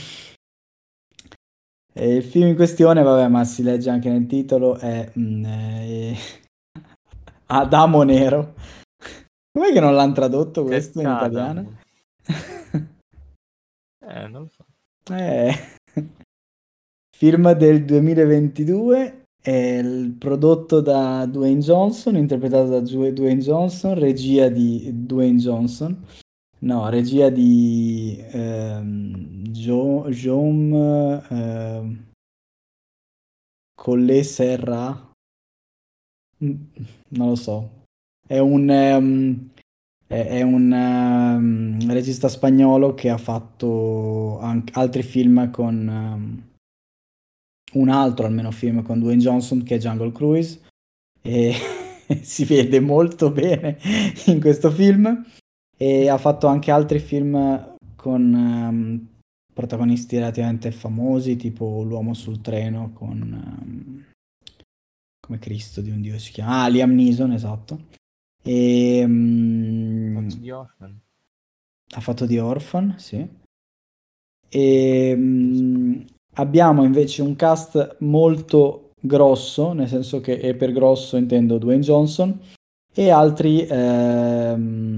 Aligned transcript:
e 1.98 2.16
il 2.18 2.24
film 2.24 2.50
in 2.50 2.56
questione, 2.56 3.02
vabbè, 3.02 3.28
ma 3.28 3.44
si 3.44 3.64
legge 3.64 3.90
anche 3.90 4.10
nel 4.10 4.28
titolo, 4.28 4.78
è, 4.78 5.12
mm, 5.18 5.46
è 5.46 6.14
Adamo 7.48 8.04
Nero. 8.04 8.54
Com'è 9.52 9.74
che 9.74 9.80
non 9.80 9.96
l'hanno 9.96 10.14
tradotto 10.14 10.64
questo 10.64 11.02
in 11.02 11.08
italiano? 11.08 11.78
eh, 14.02 14.28
non 14.28 14.42
lo 14.44 14.48
so. 14.48 14.66
Eh. 15.14 15.54
Film 17.18 17.52
del 17.54 17.84
2022, 17.84 19.24
è 19.42 19.84
prodotto 20.20 20.82
da 20.82 21.26
Dwayne 21.26 21.62
Johnson, 21.62 22.16
interpretato 22.16 22.70
da 22.70 22.80
Dwayne 22.80 23.42
Johnson, 23.42 23.98
regia 23.98 24.50
di 24.50 24.92
Dwayne 24.94 25.40
Johnson. 25.40 26.06
No, 26.60 26.90
regia 26.90 27.30
di 27.30 28.18
ehm, 28.32 29.44
Jo- 29.52 30.10
Jom 30.10 30.74
ehm, 31.30 32.06
Colle 33.76 34.24
Serra. 34.24 35.12
Non 36.40 37.28
lo 37.28 37.36
so. 37.36 37.84
È 38.28 38.40
un, 38.40 38.70
um, 38.70 39.50
è, 40.08 40.28
è 40.28 40.42
un 40.42 40.72
um, 40.72 41.92
regista 41.92 42.28
spagnolo 42.28 42.96
che 42.96 43.10
ha 43.12 43.18
fatto 43.18 44.40
altri 44.40 45.04
film 45.04 45.52
con 45.52 45.88
um, 45.88 46.44
un 47.74 47.90
altro 47.90 48.26
almeno 48.26 48.50
film 48.50 48.82
con 48.82 49.00
Dwayne 49.00 49.22
Johnson 49.22 49.62
che 49.62 49.76
è 49.76 49.80
Jungle 49.80 50.12
Cruise 50.12 50.62
e 51.22 51.54
si 52.22 52.46
vede 52.46 52.80
molto 52.80 53.30
bene 53.30 53.78
in 54.26 54.40
questo 54.40 54.72
film 54.72 55.24
e 55.78 56.10
ha 56.10 56.18
fatto 56.18 56.48
anche 56.48 56.72
altri 56.72 57.00
film 57.00 57.76
con 57.96 58.34
um, 58.34 59.08
protagonisti 59.54 60.18
relativamente 60.18 60.72
famosi 60.72 61.36
tipo 61.36 61.84
L'uomo 61.84 62.14
sul 62.14 62.42
treno 62.42 62.92
con 62.94 63.22
um, 63.22 64.06
come 65.20 65.40
Cristo 65.40 65.82
di 65.82 65.92
un 65.92 66.02
dio 66.02 66.18
si 66.18 66.32
chiama 66.32 66.64
ah 66.64 66.68
Liam 66.68 66.94
Neeson 66.94 67.32
esatto. 67.32 67.86
E, 68.44 69.04
um, 69.04 70.28
ha 71.96 72.00
fatto 72.00 72.26
di 72.26 72.40
Orphan 72.40 72.96
sì. 72.98 73.28
E 74.50 75.14
um, 75.16 76.06
abbiamo 76.36 76.84
invece 76.84 77.22
un 77.22 77.36
cast 77.36 77.98
molto 78.00 78.92
grosso 79.00 79.74
nel 79.74 79.88
senso 79.88 80.22
che 80.22 80.34
e 80.34 80.56
per 80.56 80.72
grosso 80.72 81.18
intendo 81.18 81.58
Dwayne 81.58 81.84
Johnson 81.84 82.40
e 82.94 83.12
altri 83.12 83.66
ehm, 83.70 84.97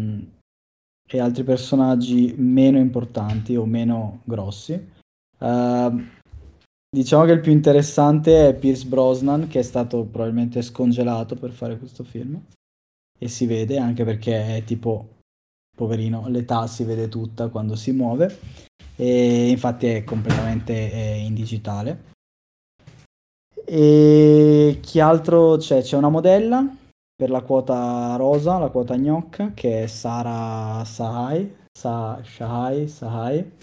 e 1.11 1.19
altri 1.19 1.43
personaggi 1.43 2.35
meno 2.37 2.77
importanti 2.77 3.55
o 3.55 3.65
meno 3.65 4.21
grossi. 4.23 4.73
Uh, 5.39 6.03
diciamo 6.89 7.25
che 7.25 7.31
il 7.31 7.39
più 7.39 7.51
interessante 7.51 8.49
è 8.49 8.55
Pierce 8.55 8.85
Brosnan, 8.85 9.47
che 9.47 9.59
è 9.59 9.63
stato 9.63 10.03
probabilmente 10.03 10.61
scongelato 10.61 11.35
per 11.35 11.51
fare 11.51 11.77
questo 11.77 12.03
film. 12.03 12.39
E 13.17 13.27
si 13.27 13.45
vede 13.47 13.79
anche 13.79 14.03
perché 14.03 14.57
è 14.57 14.63
tipo, 14.63 15.17
poverino, 15.75 16.27
l'età 16.27 16.67
si 16.67 16.83
vede 16.83 17.09
tutta 17.09 17.49
quando 17.49 17.75
si 17.75 17.91
muove. 17.91 18.37
E 18.95 19.49
infatti 19.49 19.87
è 19.87 20.03
completamente 20.03 20.91
eh, 20.91 21.17
in 21.17 21.33
digitale. 21.33 22.07
E 23.65 24.79
chi 24.81 24.99
altro 24.99 25.57
c'è? 25.57 25.81
C'è 25.81 25.97
una 25.97 26.09
modella 26.09 26.77
per 27.19 27.29
la 27.29 27.41
quota 27.41 28.15
rosa, 28.15 28.59
la 28.59 28.69
quota 28.69 28.95
gnocca, 28.95 29.51
che 29.53 29.83
è 29.83 29.87
Sara 29.87 30.85
Sahai, 30.85 31.53
Sa- 31.69 32.23
Shahai, 32.23 32.87
Sahai, 32.87 33.57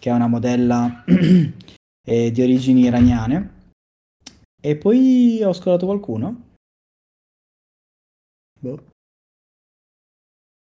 che 0.00 0.10
è 0.10 0.12
una 0.12 0.28
modella 0.28 1.02
eh, 2.06 2.30
di 2.30 2.40
origini 2.40 2.82
iraniane. 2.82 3.72
E 4.62 4.76
poi 4.76 5.42
ho 5.42 5.52
scorato 5.52 5.86
qualcuno? 5.86 6.50
Boh. 8.60 8.84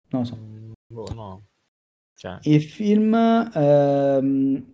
Non 0.08 0.22
lo 0.22 0.24
so. 0.24 0.38
Boh, 0.94 1.12
no. 1.12 1.44
Cioè. 2.14 2.38
Il 2.44 2.62
film 2.62 3.12
ehm, 3.52 4.72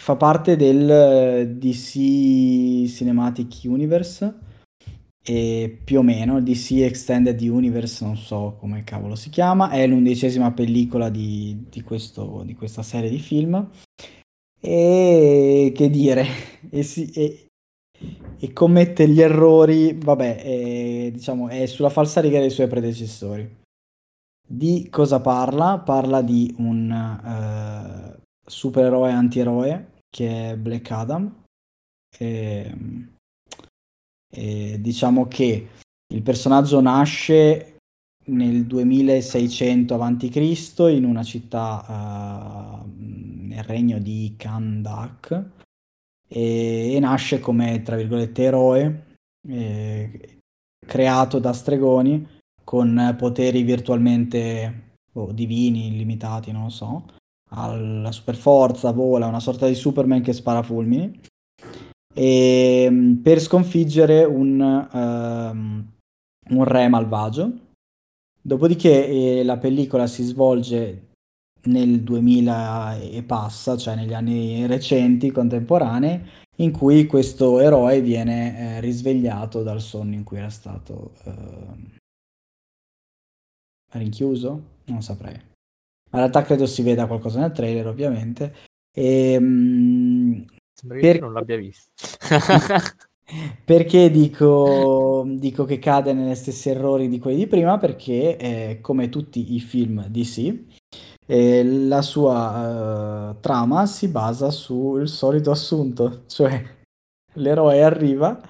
fa 0.00 0.16
parte 0.16 0.56
del 0.56 1.58
DC 1.58 2.88
Cinematic 2.88 3.64
Universe 3.64 4.51
e 5.24 5.78
più 5.84 6.00
o 6.00 6.02
meno 6.02 6.38
il 6.38 6.42
DC 6.42 6.72
Extended 6.80 7.40
Universe, 7.40 8.04
non 8.04 8.16
so 8.16 8.56
come 8.58 8.82
cavolo 8.82 9.14
si 9.14 9.30
chiama, 9.30 9.70
è 9.70 9.86
l'undicesima 9.86 10.50
pellicola 10.52 11.08
di, 11.10 11.66
di, 11.68 11.82
questo, 11.82 12.42
di 12.44 12.54
questa 12.54 12.82
serie 12.82 13.08
di 13.08 13.18
film. 13.18 13.70
E 14.60 15.72
che 15.74 15.90
dire, 15.90 16.26
e, 16.70 16.82
si, 16.82 17.10
e, 17.10 17.46
e 18.38 18.52
commette 18.52 19.08
gli 19.08 19.20
errori, 19.20 19.92
vabbè, 19.94 20.42
è, 20.42 21.10
diciamo, 21.12 21.48
è 21.48 21.66
sulla 21.66 21.90
falsariga 21.90 22.40
dei 22.40 22.50
suoi 22.50 22.66
predecessori. 22.66 23.60
Di 24.44 24.88
cosa 24.90 25.20
parla? 25.20 25.78
Parla 25.78 26.20
di 26.20 26.52
un 26.58 26.90
uh, 26.90 28.20
supereroe 28.44 29.10
antieroe 29.10 29.92
che 30.10 30.50
è 30.50 30.56
Black 30.56 30.90
Adam. 30.90 31.44
E, 32.18 32.74
e 34.34 34.80
diciamo 34.80 35.28
che 35.28 35.68
il 36.12 36.22
personaggio 36.22 36.80
nasce 36.80 37.76
nel 38.26 38.64
2600 38.66 39.94
a.C. 39.94 40.94
in 40.94 41.04
una 41.04 41.22
città 41.22 42.82
uh, 42.84 42.88
nel 42.96 43.64
regno 43.64 43.98
di 43.98 44.34
Kandak 44.36 45.50
e, 46.28 46.94
e, 46.94 47.00
nasce 47.00 47.40
come, 47.40 47.82
tra 47.82 47.96
virgolette, 47.96 48.42
eroe 48.42 49.06
eh, 49.48 50.38
creato 50.86 51.38
da 51.38 51.52
stregoni 51.52 52.26
con 52.64 53.14
poteri 53.18 53.62
virtualmente 53.62 54.96
oh, 55.14 55.32
divini, 55.32 55.88
illimitati, 55.88 56.52
non 56.52 56.64
lo 56.64 56.68
so. 56.70 57.06
Ha 57.54 57.74
la 57.76 58.12
super 58.12 58.36
forza, 58.36 58.92
vola, 58.92 59.26
una 59.26 59.40
sorta 59.40 59.66
di 59.66 59.74
Superman 59.74 60.22
che 60.22 60.32
spara 60.32 60.62
fulmini 60.62 61.20
e, 62.12 62.84
ehm, 62.84 63.20
per 63.22 63.40
sconfiggere 63.40 64.24
un, 64.24 64.60
uh, 64.60 66.54
un, 66.54 66.64
re 66.64 66.88
malvagio. 66.88 67.50
Dopodiché 68.40 69.06
eh, 69.06 69.44
la 69.44 69.56
pellicola 69.58 70.06
si 70.06 70.24
svolge 70.24 71.10
nel 71.64 72.02
2000 72.02 72.98
e 72.98 73.22
passa, 73.22 73.76
cioè 73.76 73.94
negli 73.94 74.14
anni 74.14 74.66
recenti, 74.66 75.30
contemporanei, 75.30 76.20
in 76.56 76.72
cui 76.72 77.06
questo 77.06 77.60
eroe 77.60 78.00
viene 78.00 78.76
eh, 78.76 78.80
risvegliato 78.80 79.62
dal 79.62 79.80
sonno 79.80 80.14
in 80.14 80.24
cui 80.24 80.38
era 80.38 80.50
stato 80.50 81.12
eh, 81.24 82.00
rinchiuso, 83.92 84.62
non 84.86 85.02
saprei. 85.02 85.34
In 85.34 86.18
realtà 86.18 86.42
credo 86.42 86.66
si 86.66 86.82
veda 86.82 87.06
qualcosa 87.06 87.40
nel 87.40 87.52
trailer, 87.52 87.86
ovviamente. 87.86 88.54
E, 88.94 89.38
mh, 89.38 90.44
Sembra 90.82 90.98
che 90.98 91.12
per... 91.12 91.20
non 91.20 91.32
l'abbia 91.32 91.56
visto. 91.56 91.90
perché 93.64 94.10
dico, 94.10 95.24
dico, 95.28 95.64
che 95.64 95.78
cade 95.78 96.12
negli 96.12 96.34
stessi 96.34 96.70
errori 96.70 97.08
di 97.08 97.20
quelli 97.20 97.38
di 97.38 97.46
prima? 97.46 97.78
Perché, 97.78 98.36
eh, 98.36 98.78
come 98.80 99.08
tutti 99.08 99.54
i 99.54 99.60
film 99.60 100.04
DC, 100.08 100.64
eh, 101.26 101.64
la 101.64 102.02
sua 102.02 103.30
uh, 103.30 103.40
trama 103.40 103.86
si 103.86 104.08
basa 104.08 104.50
sul 104.50 105.06
solito 105.06 105.52
assunto, 105.52 106.24
cioè 106.26 106.60
l'eroe 107.34 107.82
arriva 107.82 108.40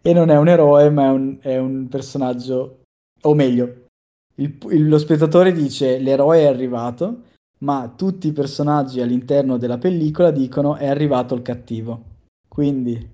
e 0.00 0.12
non 0.12 0.30
è 0.30 0.36
un 0.38 0.48
eroe, 0.48 0.88
ma 0.88 1.06
è 1.06 1.10
un, 1.10 1.38
è 1.40 1.58
un 1.58 1.88
personaggio, 1.88 2.82
o 3.22 3.34
meglio, 3.34 3.86
il, 4.36 4.56
il, 4.70 4.88
lo 4.88 4.98
spettatore 4.98 5.52
dice 5.52 5.98
l'eroe 5.98 6.42
è 6.42 6.46
arrivato 6.46 7.22
ma 7.62 7.92
tutti 7.94 8.28
i 8.28 8.32
personaggi 8.32 9.00
all'interno 9.00 9.56
della 9.56 9.78
pellicola 9.78 10.30
dicono 10.30 10.76
è 10.76 10.86
arrivato 10.86 11.34
il 11.34 11.42
cattivo. 11.42 12.10
Quindi 12.48 13.10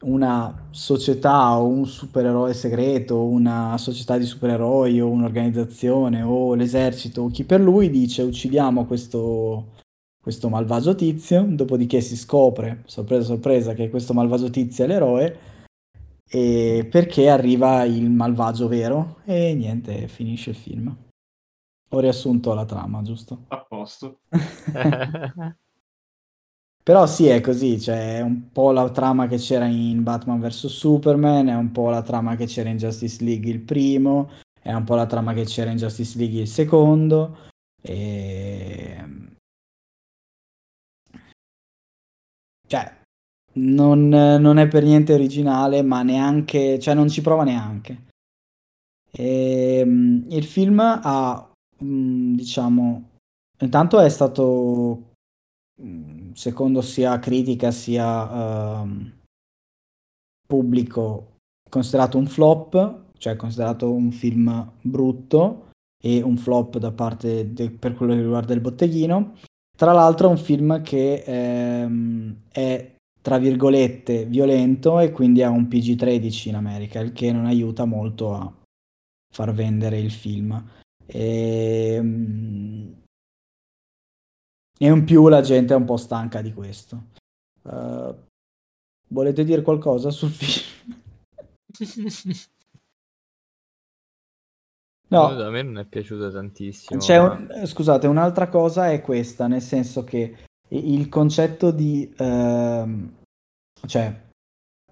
una 0.00 0.68
società 0.70 1.58
o 1.58 1.66
un 1.66 1.86
supereroe 1.86 2.54
segreto, 2.54 3.24
una 3.24 3.76
società 3.78 4.16
di 4.18 4.24
supereroi 4.24 5.00
o 5.00 5.08
un'organizzazione 5.08 6.22
o 6.22 6.54
l'esercito 6.54 7.22
o 7.22 7.28
chi 7.28 7.44
per 7.44 7.60
lui 7.60 7.90
dice 7.90 8.22
uccidiamo 8.22 8.84
questo, 8.86 9.72
questo 10.20 10.48
malvagio 10.48 10.94
tizio, 10.94 11.44
dopodiché 11.48 12.00
si 12.00 12.16
scopre, 12.16 12.82
sorpresa 12.86 13.24
sorpresa, 13.24 13.74
che 13.74 13.90
questo 13.90 14.12
malvagio 14.12 14.50
tizio 14.50 14.84
è 14.84 14.86
l'eroe 14.86 15.38
e 16.30 16.86
perché 16.90 17.28
arriva 17.30 17.84
il 17.84 18.10
malvagio 18.10 18.68
vero 18.68 19.18
e 19.24 19.54
niente, 19.54 20.08
finisce 20.08 20.50
il 20.50 20.56
film. 20.56 20.96
Ho 21.90 22.00
riassunto 22.00 22.52
la 22.54 22.64
trama, 22.64 23.02
giusto? 23.02 23.44
A 23.48 23.64
posto. 23.66 24.20
Però 26.88 27.06
sì, 27.06 27.26
è 27.26 27.42
così, 27.42 27.78
cioè 27.78 28.16
è 28.16 28.20
un 28.22 28.50
po' 28.50 28.72
la 28.72 28.88
trama 28.90 29.26
che 29.26 29.36
c'era 29.36 29.66
in 29.66 30.02
Batman 30.02 30.40
vs 30.40 30.66
Superman, 30.68 31.48
è 31.48 31.54
un 31.54 31.70
po' 31.70 31.90
la 31.90 32.00
trama 32.00 32.34
che 32.34 32.46
c'era 32.46 32.70
in 32.70 32.78
Justice 32.78 33.22
League 33.22 33.50
il 33.50 33.60
primo, 33.60 34.30
è 34.62 34.72
un 34.72 34.84
po' 34.84 34.94
la 34.94 35.04
trama 35.04 35.34
che 35.34 35.44
c'era 35.44 35.70
in 35.70 35.76
Justice 35.76 36.16
League 36.16 36.40
il 36.40 36.48
secondo. 36.48 37.50
E... 37.82 39.04
Cioè, 42.66 42.96
non, 43.54 44.08
non, 44.08 44.58
è 44.58 44.68
per 44.68 44.84
niente 44.84 45.12
originale, 45.12 45.82
ma 45.82 46.02
neanche, 46.02 46.78
cioè 46.78 46.94
non 46.94 47.08
ci 47.08 47.20
prova 47.20 47.44
neanche. 47.44 48.06
E, 49.10 49.78
ehm, 49.80 50.26
il 50.28 50.44
film 50.44 50.80
ha, 50.80 51.47
mm, 51.82 52.34
diciamo, 52.34 53.10
intanto 53.60 54.00
è 54.00 54.08
stato, 54.08 55.12
mm, 55.82 56.32
secondo 56.32 56.80
sia 56.80 57.18
critica 57.18 57.70
sia 57.70 58.82
uh, 58.82 59.10
pubblico, 60.46 61.36
considerato 61.68 62.18
un 62.18 62.26
flop, 62.26 63.02
cioè 63.18 63.36
considerato 63.36 63.92
un 63.92 64.10
film 64.10 64.72
brutto 64.80 65.70
e 66.02 66.22
un 66.22 66.36
flop 66.36 66.78
da 66.78 66.92
parte 66.92 67.52
de- 67.52 67.70
per 67.70 67.94
quello 67.94 68.14
che 68.14 68.20
riguarda 68.20 68.54
il 68.54 68.60
botteghino. 68.60 69.34
Tra 69.76 69.92
l'altro 69.92 70.28
è 70.28 70.30
un 70.30 70.38
film 70.38 70.82
che 70.82 71.22
ehm, 71.24 72.36
è 72.50 72.96
tra 73.20 73.38
virgolette 73.38 74.24
violento 74.24 75.00
e 75.00 75.10
quindi 75.10 75.42
ha 75.42 75.50
un 75.50 75.68
PG-13 75.68 76.48
in 76.48 76.54
America, 76.54 77.00
il 77.00 77.12
che 77.12 77.30
non 77.30 77.46
aiuta 77.46 77.84
molto 77.84 78.34
a 78.34 78.52
far 79.32 79.52
vendere 79.52 79.98
il 79.98 80.10
film. 80.10 80.66
E, 81.10 81.94
ehm, 81.94 83.02
e 84.78 84.86
in 84.86 85.04
più 85.04 85.28
la 85.28 85.40
gente 85.40 85.72
è 85.72 85.76
un 85.76 85.84
po' 85.84 85.96
stanca 85.96 86.42
di 86.42 86.52
questo. 86.52 87.06
Uh, 87.62 88.14
volete 89.08 89.44
dire 89.44 89.62
qualcosa 89.62 90.10
sul 90.10 90.30
film? 90.30 90.96
No, 95.10 95.28
a 95.28 95.50
me 95.50 95.62
non 95.62 95.78
è 95.78 95.86
piaciuto 95.86 96.30
tantissimo. 96.30 97.00
Un, 97.00 97.64
scusate, 97.64 98.06
un'altra 98.06 98.48
cosa 98.48 98.90
è 98.90 99.00
questa, 99.00 99.46
nel 99.46 99.62
senso 99.62 100.04
che 100.04 100.36
il 100.68 101.08
concetto 101.08 101.70
di... 101.70 102.12
Ehm, 102.18 103.14
cioè, 103.86 104.26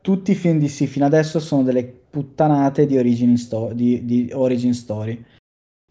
tutti 0.01 0.31
i 0.31 0.35
film 0.35 0.59
di 0.59 0.69
sì 0.69 0.87
fino 0.87 1.05
adesso 1.05 1.39
sono 1.39 1.65
delle 1.65 1.85
puttanate 1.85 2.87
di 2.87 2.97
origin, 2.97 3.37
sto- 3.37 3.73
di, 3.75 4.07
di 4.07 4.31
origin 4.33 4.73
story. 4.73 5.23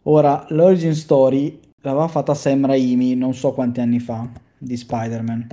Ora, 0.08 0.46
l'origin 0.50 0.94
story 0.94 1.60
l'aveva 1.82 2.06
fatta 2.06 2.32
Sam 2.32 2.64
Raimi 2.64 3.16
non 3.16 3.34
so 3.34 3.52
quanti 3.52 3.80
anni 3.80 3.98
fa, 3.98 4.30
di 4.56 4.76
Spider-Man. 4.76 5.46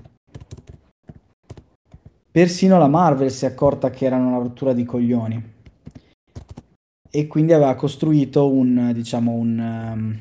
Persino 2.29 2.77
la 2.77 2.87
Marvel 2.87 3.31
si 3.31 3.45
è 3.45 3.47
accorta 3.47 3.89
che 3.89 4.05
era 4.05 4.15
una 4.15 4.37
rottura 4.37 4.73
di 4.73 4.83
coglioni 4.85 5.51
e 7.09 7.27
quindi 7.27 7.53
aveva 7.53 7.73
costruito 7.75 8.51
un, 8.51 8.91
diciamo, 8.93 9.31
un... 9.31 9.57
Um, 9.59 10.19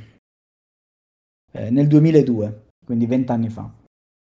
eh, 1.53 1.69
nel 1.69 1.87
2002, 1.87 2.69
quindi 2.87 3.05
vent'anni 3.05 3.51
fa. 3.51 3.71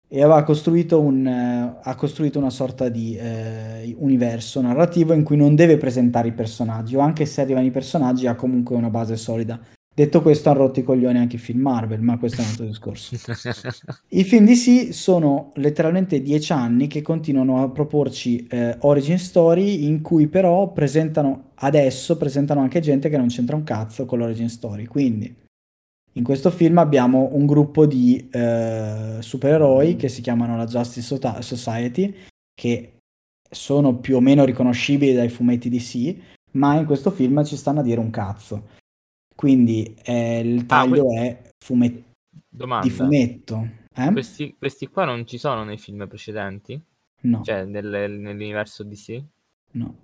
E 0.09 0.21
aveva 0.21 0.43
costruito, 0.43 0.99
un, 0.99 1.25
uh, 1.25 1.79
ha 1.81 1.95
costruito 1.95 2.37
una 2.37 2.49
sorta 2.49 2.89
di 2.89 3.17
uh, 3.17 4.03
universo 4.03 4.59
narrativo 4.59 5.13
in 5.13 5.23
cui 5.23 5.37
non 5.37 5.55
deve 5.55 5.77
presentare 5.77 6.27
i 6.27 6.33
personaggi, 6.33 6.97
o 6.97 6.99
anche 6.99 7.25
se 7.25 7.39
arrivano 7.39 7.65
i 7.65 7.71
personaggi 7.71 8.27
ha 8.27 8.35
comunque 8.35 8.75
una 8.75 8.89
base 8.89 9.15
solida. 9.15 9.57
Detto 9.93 10.21
questo, 10.21 10.49
hanno 10.49 10.59
rotto 10.59 10.79
i 10.79 10.83
coglioni 10.83 11.17
anche 11.17 11.35
i 11.35 11.39
film 11.39 11.59
Marvel, 11.59 11.99
ma 11.99 12.17
questo 12.17 12.39
è 12.39 12.45
un 12.45 12.49
altro 12.49 12.65
discorso. 12.65 13.13
I 14.07 14.23
film 14.23 14.45
DC 14.45 14.93
sono 14.93 15.51
letteralmente 15.55 16.21
dieci 16.21 16.53
anni 16.53 16.87
che 16.87 17.01
continuano 17.01 17.61
a 17.61 17.69
proporci 17.69 18.47
eh, 18.47 18.77
origin 18.79 19.19
story 19.19 19.85
in 19.85 20.01
cui 20.01 20.27
però 20.27 20.71
presentano, 20.71 21.51
adesso 21.55 22.15
presentano 22.15 22.61
anche 22.61 22.79
gente 22.79 23.09
che 23.09 23.17
non 23.17 23.27
c'entra 23.27 23.57
un 23.57 23.65
cazzo 23.65 24.05
con 24.05 24.19
l'origin 24.19 24.47
story. 24.47 24.85
Quindi, 24.85 25.35
in 26.13 26.23
questo 26.23 26.51
film 26.51 26.77
abbiamo 26.77 27.27
un 27.33 27.45
gruppo 27.45 27.85
di 27.85 28.29
eh, 28.31 29.17
supereroi 29.19 29.97
che 29.97 30.07
si 30.07 30.21
chiamano 30.21 30.55
la 30.55 30.67
Justice 30.67 31.19
Society, 31.41 32.15
che 32.53 32.93
sono 33.49 33.97
più 33.97 34.15
o 34.15 34.21
meno 34.21 34.45
riconoscibili 34.45 35.11
dai 35.13 35.27
fumetti 35.27 35.69
DC, 35.69 36.15
ma 36.51 36.75
in 36.75 36.85
questo 36.85 37.11
film 37.11 37.43
ci 37.43 37.57
stanno 37.57 37.81
a 37.81 37.83
dire 37.83 37.99
un 37.99 38.09
cazzo 38.09 38.79
quindi 39.35 39.95
eh, 40.03 40.39
il 40.39 40.65
taglio 40.65 41.11
ah, 41.11 41.21
è 41.21 41.41
fumet- 41.57 42.03
di 42.49 42.89
fumetto. 42.89 43.69
Eh? 43.93 44.11
Questi, 44.11 44.55
questi, 44.57 44.87
qua 44.87 45.05
non 45.05 45.25
ci 45.25 45.37
sono 45.37 45.63
nei 45.63 45.77
film 45.77 46.07
precedenti? 46.07 46.81
No. 47.21 47.41
Cioè 47.43 47.65
nel, 47.65 47.87
nell'universo 47.87 48.83
DC? 48.83 49.23
No. 49.71 49.95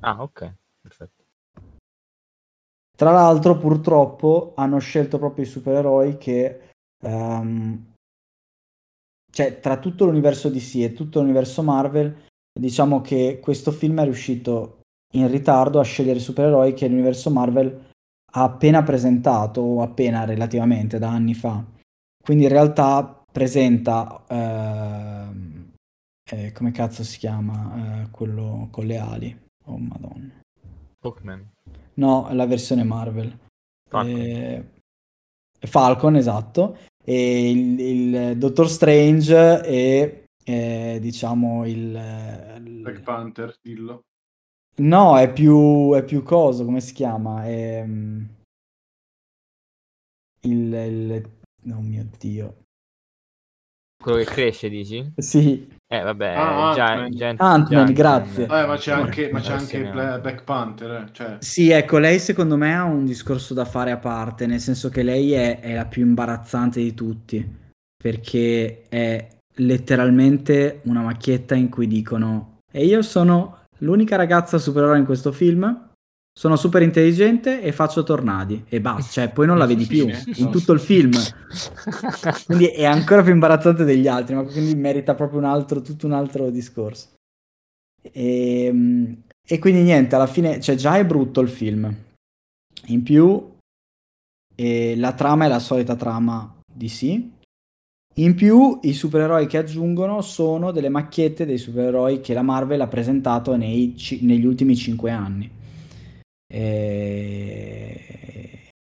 Ah, 0.00 0.22
ok, 0.22 0.54
perfetto. 0.80 1.24
Tra 2.96 3.12
l'altro, 3.12 3.56
purtroppo, 3.58 4.54
hanno 4.56 4.78
scelto 4.78 5.18
proprio 5.18 5.44
i 5.44 5.48
supereroi 5.48 6.18
che... 6.18 6.70
Um, 7.04 7.92
cioè, 9.30 9.60
tra 9.60 9.78
tutto 9.78 10.04
l'universo 10.04 10.48
DC 10.48 10.76
e 10.76 10.92
tutto 10.94 11.20
l'universo 11.20 11.62
Marvel, 11.62 12.26
diciamo 12.58 13.00
che 13.00 13.38
questo 13.40 13.70
film 13.70 14.00
è 14.00 14.04
riuscito 14.04 14.80
in 15.12 15.30
ritardo 15.30 15.78
a 15.78 15.84
scegliere 15.84 16.18
i 16.18 16.22
supereroi 16.22 16.74
che 16.74 16.88
l'universo 16.88 17.30
Marvel 17.30 17.87
ha 18.30 18.42
appena 18.42 18.82
presentato, 18.82 19.60
o 19.60 19.82
appena 19.82 20.24
relativamente 20.24 20.98
da 20.98 21.10
anni 21.10 21.34
fa. 21.34 21.64
Quindi 22.22 22.44
in 22.44 22.50
realtà 22.50 23.24
presenta, 23.30 24.24
eh, 24.28 25.26
eh, 26.30 26.52
come 26.52 26.70
cazzo 26.72 27.02
si 27.04 27.18
chiama, 27.18 28.02
eh, 28.02 28.10
quello 28.10 28.68
con 28.70 28.86
le 28.86 28.98
ali. 28.98 29.40
Oh 29.64 29.78
madonna. 29.78 30.40
Pokémon. 30.98 31.52
No, 31.94 32.28
la 32.32 32.46
versione 32.46 32.84
Marvel. 32.84 33.36
Falcon, 33.88 34.20
eh, 34.20 34.70
Falcon 35.60 36.16
esatto. 36.16 36.76
E 37.04 37.50
il, 37.50 37.80
il 37.80 38.38
Doctor 38.38 38.68
Strange 38.68 39.64
e 39.64 40.24
eh, 40.44 40.98
diciamo 41.00 41.66
il... 41.66 42.60
Black 42.82 43.00
Panther, 43.00 43.56
dillo. 43.62 44.02
No, 44.78 45.18
è 45.18 45.32
più, 45.32 45.92
è 45.94 46.04
più 46.04 46.22
coso, 46.22 46.64
come 46.64 46.80
si 46.80 46.92
chiama? 46.92 47.44
È, 47.44 47.84
mm, 47.84 48.24
il, 50.42 50.72
il... 50.72 51.30
Oh 51.72 51.80
mio 51.80 52.06
Dio. 52.18 52.56
Quello 54.00 54.18
che 54.18 54.24
cresce, 54.24 54.68
dici? 54.68 55.12
Sì. 55.16 55.76
Eh, 55.90 56.00
vabbè, 56.00 56.34
ah, 56.34 56.68
Ant-Man, 56.68 57.10
Giant, 57.10 57.40
Ant-Man 57.40 57.92
grazie. 57.92 58.44
Eh, 58.44 58.66
ma 58.66 58.76
c'è 58.76 58.92
anche, 58.92 59.32
ma 59.32 59.40
c'è 59.40 59.54
anche 59.54 59.90
Black 59.90 60.44
Panther. 60.44 60.90
Eh, 60.90 61.12
cioè. 61.12 61.36
Sì, 61.40 61.70
ecco, 61.70 61.98
lei 61.98 62.20
secondo 62.20 62.56
me 62.56 62.74
ha 62.74 62.84
un 62.84 63.04
discorso 63.04 63.54
da 63.54 63.64
fare 63.64 63.90
a 63.90 63.96
parte, 63.96 64.46
nel 64.46 64.60
senso 64.60 64.88
che 64.88 65.02
lei 65.02 65.32
è, 65.32 65.60
è 65.60 65.74
la 65.74 65.86
più 65.86 66.04
imbarazzante 66.04 66.80
di 66.80 66.94
tutti, 66.94 67.56
perché 67.96 68.84
è 68.88 69.28
letteralmente 69.56 70.80
una 70.84 71.00
macchietta 71.00 71.56
in 71.56 71.68
cui 71.68 71.88
dicono 71.88 72.58
e 72.70 72.84
io 72.84 73.02
sono 73.02 73.57
L'unica 73.78 74.16
ragazza 74.16 74.58
supereroe 74.58 74.98
in 74.98 75.04
questo 75.04 75.32
film 75.32 75.86
sono 76.38 76.54
super 76.54 76.82
intelligente 76.82 77.60
e 77.60 77.72
faccio 77.72 78.04
tornadi 78.04 78.64
e 78.68 78.80
basta, 78.80 79.10
cioè 79.10 79.32
poi 79.32 79.46
non 79.46 79.58
la 79.58 79.66
vedi 79.66 79.86
più 79.86 80.08
in 80.36 80.50
tutto 80.50 80.72
il 80.72 80.78
film. 80.78 81.10
Quindi 82.46 82.66
è 82.66 82.84
ancora 82.84 83.22
più 83.22 83.32
imbarazzante 83.32 83.82
degli 83.82 84.06
altri, 84.06 84.36
ma 84.36 84.44
quindi 84.44 84.76
merita 84.76 85.14
proprio 85.16 85.40
un 85.40 85.46
altro, 85.46 85.82
tutto 85.82 86.06
un 86.06 86.12
altro 86.12 86.50
discorso. 86.50 87.08
E, 88.00 88.64
ehm, 88.64 89.22
e 89.44 89.58
quindi 89.58 89.82
niente, 89.82 90.14
alla 90.14 90.26
fine, 90.26 90.60
cioè 90.60 90.76
già 90.76 90.96
è 90.96 91.04
brutto 91.04 91.40
il 91.40 91.48
film. 91.48 91.92
In 92.86 93.02
più, 93.02 93.56
eh, 94.54 94.94
la 94.96 95.12
trama 95.14 95.46
è 95.46 95.48
la 95.48 95.58
solita 95.58 95.96
trama 95.96 96.60
di 96.72 96.88
sì, 96.88 97.32
in 98.18 98.34
più, 98.34 98.78
i 98.82 98.92
supereroi 98.92 99.46
che 99.46 99.58
aggiungono 99.58 100.22
sono 100.22 100.72
delle 100.72 100.88
macchiette 100.88 101.46
dei 101.46 101.58
supereroi 101.58 102.20
che 102.20 102.34
la 102.34 102.42
Marvel 102.42 102.80
ha 102.80 102.88
presentato 102.88 103.54
nei, 103.56 103.94
negli 104.22 104.44
ultimi 104.44 104.74
5 104.74 105.10
anni. 105.10 105.48
E... 106.50 108.00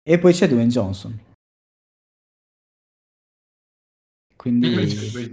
e 0.02 0.18
poi 0.18 0.33
c'è 0.33 0.47
Dwayne 0.49 0.68
Johnson. 0.68 1.18
Quindi 4.37 4.73
Quelle, 4.73 5.33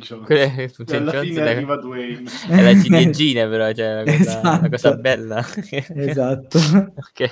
cioè, 0.72 0.98
alla 0.98 1.22
fine 1.22 1.44
è, 1.44 1.52
arriva 1.52 1.76
Dwayne. 1.78 2.24
È 2.48 2.62
la 2.64 2.82
ciliegina 2.82 3.48
però, 3.48 3.72
cioè 3.74 4.02
una 4.02 4.18
cosa, 4.18 4.18
esatto. 4.18 4.58
una 4.58 4.70
cosa 4.70 4.96
bella. 4.96 5.46
esatto. 5.70 6.58
ok. 6.98 7.30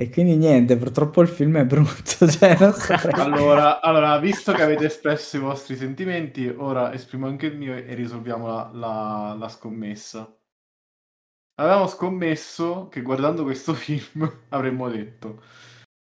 E 0.00 0.10
quindi 0.10 0.36
niente, 0.36 0.76
purtroppo 0.76 1.22
il 1.22 1.26
film 1.26 1.56
è 1.56 1.64
brutto. 1.64 2.28
Cioè 2.30 2.56
allora, 3.18 3.80
allora, 3.80 4.16
visto 4.18 4.52
che 4.52 4.62
avete 4.62 4.86
espresso 4.86 5.38
i 5.38 5.40
vostri 5.40 5.74
sentimenti, 5.74 6.46
ora 6.46 6.92
esprimo 6.94 7.26
anche 7.26 7.46
il 7.46 7.56
mio 7.58 7.74
e 7.74 7.94
risolviamo 7.94 8.46
la, 8.46 8.70
la, 8.72 9.36
la 9.36 9.48
scommessa. 9.48 10.32
avevamo 11.56 11.88
scommesso 11.88 12.86
che 12.86 13.02
guardando 13.02 13.42
questo 13.42 13.74
film 13.74 14.32
avremmo 14.50 14.88
detto. 14.88 15.42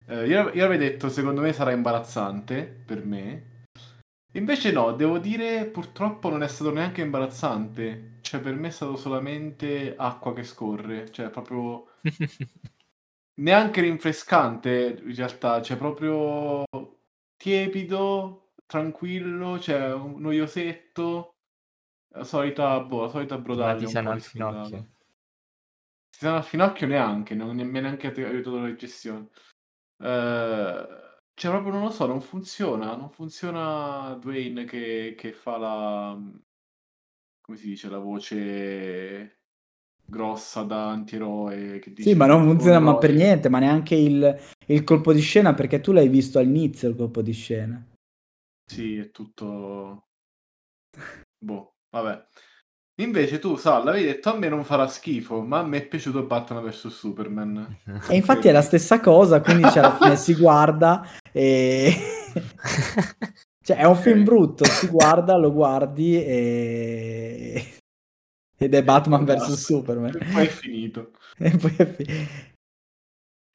Eh, 0.08 0.26
io, 0.26 0.50
io 0.52 0.64
avrei 0.64 0.80
detto, 0.80 1.08
secondo 1.08 1.42
me 1.42 1.54
sarà 1.54 1.70
imbarazzante 1.70 2.64
per 2.64 3.06
me. 3.06 3.66
Invece 4.34 4.72
no, 4.72 4.94
devo 4.94 5.20
dire, 5.20 5.66
purtroppo 5.66 6.30
non 6.30 6.42
è 6.42 6.48
stato 6.48 6.72
neanche 6.72 7.02
imbarazzante. 7.02 8.18
Cioè, 8.22 8.42
per 8.42 8.56
me 8.56 8.70
è 8.70 8.72
stato 8.72 8.96
solamente 8.96 9.94
acqua 9.96 10.34
che 10.34 10.44
scorre. 10.44 11.12
Cioè, 11.12 11.30
proprio... 11.30 11.86
neanche 13.36 13.82
rinfrescante, 13.82 15.02
in 15.04 15.16
realtà. 15.16 15.62
Cioè, 15.62 15.78
proprio 15.78 16.64
tiepido, 17.36 18.54
tranquillo, 18.66 19.60
cioè, 19.60 19.94
un 19.94 20.22
noiosetto. 20.22 21.36
La 22.16 22.24
solita, 22.24 22.80
boh, 22.82 23.04
la 23.04 23.10
solita 23.10 23.38
brodaglia. 23.38 23.74
Ma 23.74 23.80
ti 23.80 23.88
sanno 23.88 24.12
al 24.12 24.22
finocchio. 24.22 24.78
Ti 26.10 26.20
sanno 26.20 26.38
al 26.38 26.44
finocchio 26.46 26.88
neanche, 26.88 27.36
non 27.36 27.56
mi 27.56 27.78
è 27.78 27.82
neanche 27.82 28.08
aiutato 28.08 28.60
la 28.60 28.76
gestione. 28.76 29.30
Eh... 30.00 31.04
Cioè, 31.38 31.52
proprio 31.52 31.74
non 31.74 31.84
lo 31.84 31.92
so, 31.92 32.06
non 32.06 32.22
funziona. 32.22 32.96
Non 32.96 33.10
funziona 33.10 34.16
Dwayne 34.22 34.64
che, 34.64 35.16
che 35.18 35.34
fa 35.34 35.58
la. 35.58 36.18
come 37.42 37.58
si 37.58 37.68
dice, 37.68 37.90
la 37.90 37.98
voce 37.98 39.42
grossa 40.06 40.64
da 40.64 40.90
antieroe. 40.90 41.80
Che 41.80 41.92
dice 41.94 42.10
sì, 42.10 42.16
ma 42.16 42.26
non 42.26 42.44
funziona 42.44 42.80
ma 42.80 42.98
per 42.98 43.14
niente, 43.14 43.50
ma 43.50 43.60
neanche 43.60 43.96
il, 43.96 44.40
il, 44.68 44.84
colpo 44.84 45.12
di 45.12 45.22
scena, 45.22 45.54
perché 45.54 45.82
tu 45.82 45.92
l'hai 45.92 46.08
visto 46.08 46.40
all'inizio 46.40 46.90
il 46.90 46.96
colpo 46.96 47.22
di 47.22 47.34
scena. 47.34 47.84
Sì, 48.66 48.98
è 48.98 49.12
tutto. 49.12 50.08
boh, 51.38 51.74
vabbè. 51.90 52.26
Invece 53.02 53.40
tu, 53.40 53.58
Sal, 53.58 53.86
avevi 53.86 54.06
detto 54.06 54.30
a 54.30 54.38
me 54.38 54.48
non 54.48 54.64
farà 54.64 54.88
schifo, 54.88 55.42
ma 55.42 55.60
a 55.60 55.66
me 55.66 55.80
è 55.80 55.88
piaciuto 55.88 56.24
Batman 56.24 56.64
vs 56.64 56.88
Superman. 56.88 57.78
E 58.08 58.16
infatti 58.16 58.48
è 58.48 58.54
la 58.54 58.62
stessa 58.62 59.02
cosa, 59.02 59.42
quindi 59.42 59.64
cioè, 59.64 59.80
alla 59.80 59.96
fine 60.00 60.16
si 60.16 60.34
guarda 60.34 61.06
e... 61.34 61.94
cioè 63.62 63.78
è 63.78 63.84
un 63.84 63.98
film 63.98 64.24
brutto, 64.24 64.64
si 64.64 64.88
guarda, 64.88 65.36
lo 65.36 65.52
guardi 65.52 66.16
e... 66.24 67.80
ed 68.58 68.74
è 68.74 68.84
Batman 68.84 69.26
vs 69.26 69.54
Superman. 69.54 70.18
E 70.20 70.26
poi 70.32 70.46
è 70.46 70.50
finito. 70.50 71.12
e 71.38 71.58
poi 71.58 71.76
è 71.76 71.86
finito. 71.86 72.54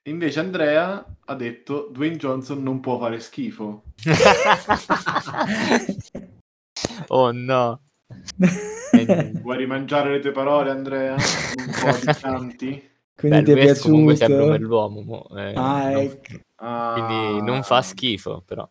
Invece 0.09 0.41
Andrea 0.41 1.05
ha 1.27 1.35
detto 1.35 1.91
Dwayne 1.93 2.17
Johnson 2.17 2.63
non 2.63 2.81
può 2.81 2.99
fare 2.99 3.21
schifo. 3.21 3.83
oh 7.09 7.31
no. 7.33 7.83
Vuoi 9.43 9.57
rimangiare 9.57 10.11
le 10.11 10.21
tue 10.21 10.33
parole, 10.33 10.71
Andrea? 10.71 11.15
Un 11.15 11.73
po' 11.81 11.97
di 11.99 12.07
canti? 12.19 12.91
Quindi 13.15 13.39
Beh, 13.39 13.45
ti 13.45 13.53
è 13.53 13.55
piaciuto? 13.63 13.89
comunque 13.89 14.17
sempre 14.17 14.43
un 14.43 14.51
bell'uomo. 14.51 15.03
Mo, 15.03 15.29
eh, 15.37 15.53
ah, 15.55 15.91
non, 15.91 16.01
ecco. 16.01 16.41
ah, 16.57 16.95
quindi 16.97 17.43
non 17.45 17.63
fa 17.63 17.81
schifo, 17.83 18.43
però. 18.45 18.69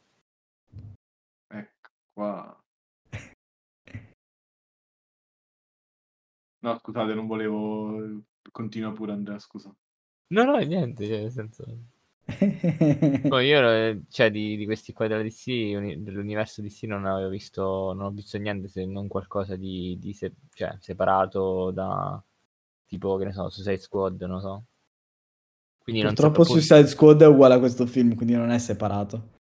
Ecco 1.48 1.90
qua. 2.14 2.59
No, 6.60 6.78
scusate, 6.78 7.13
non 7.13 7.28
volevo... 7.28 8.22
Continua 8.51 8.92
pure, 8.92 9.12
Andrea, 9.12 9.39
scusa. 9.39 9.74
No, 10.28 10.44
no, 10.44 10.58
niente, 10.58 11.06
cioè, 11.06 11.22
nel 11.22 11.32
senso... 11.32 11.66
Poi 13.28 13.48
io, 13.48 13.70
eh, 13.72 14.01
cioè, 14.10 14.30
di, 14.30 14.56
di, 14.56 14.66
questi 14.66 14.94
qua 14.94 15.08
della 15.08 15.24
DC, 15.24 15.98
dell'universo 15.98 16.62
DC, 16.62 16.84
non 16.84 17.06
avevo 17.06 17.30
visto, 17.30 17.94
non 17.94 18.06
ho 18.06 18.12
visto 18.12 18.38
niente 18.38 18.68
se 18.68 18.86
non 18.86 19.08
qualcosa 19.08 19.56
di, 19.56 19.98
di 20.00 20.13
se, 20.13 20.34
cioè, 20.54 20.75
separato 20.80 21.72
da 21.72 22.24
tipo, 22.86 23.18
che 23.18 23.25
ne 23.25 23.34
so, 23.34 23.50
Suicide 23.50 23.78
Squad, 23.78 24.22
non 24.24 24.42
so. 24.42 24.63
Quindi 25.80 26.01
Purtroppo 26.01 26.44
non 26.44 26.46
Suicide 26.46 26.88
Squad 26.88 27.22
è 27.22 27.28
uguale 27.28 27.56
a 27.56 27.60
questo 27.60 27.86
film, 27.86 28.16
quindi 28.16 28.36
non 28.36 28.51
è 28.51 28.58
separato. 28.60 29.38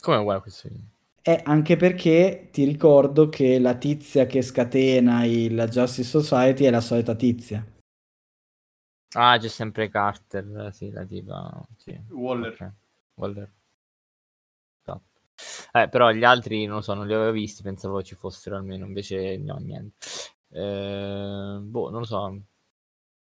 Come 0.00 0.16
è 0.16 0.20
uguale 0.20 0.38
a 0.38 0.42
questo 0.42 0.68
film? 0.68 0.82
È 1.22 1.40
anche 1.44 1.76
perché 1.76 2.48
ti 2.50 2.64
ricordo 2.64 3.28
che 3.28 3.58
la 3.58 3.74
tizia 3.76 4.26
che 4.26 4.42
scatena 4.42 5.24
il 5.24 5.66
Justice 5.70 6.08
Society 6.08 6.64
è 6.64 6.70
la 6.70 6.80
solita 6.80 7.14
tizia. 7.14 7.64
Ah, 9.12 9.36
c'è 9.38 9.48
sempre 9.48 9.88
Carter, 9.88 10.70
sì, 10.72 10.90
la 10.90 11.04
tipa. 11.04 11.66
Sì. 11.76 11.98
Waller. 12.10 12.52
Okay. 12.52 12.70
Waller. 13.14 13.52
Eh, 15.72 15.88
però 15.88 16.10
gli 16.10 16.24
altri, 16.24 16.66
non 16.66 16.76
lo 16.76 16.82
so, 16.82 16.94
non 16.94 17.06
li 17.06 17.14
avevo 17.14 17.30
visti, 17.32 17.62
pensavo 17.62 18.02
ci 18.02 18.14
fossero 18.14 18.56
almeno, 18.56 18.86
invece 18.86 19.38
no, 19.38 19.56
niente. 19.56 20.06
Eh, 20.48 21.58
boh, 21.62 21.90
non 21.90 22.00
lo 22.00 22.06
so. 22.06 22.42